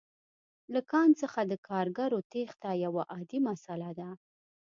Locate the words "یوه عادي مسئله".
2.85-3.89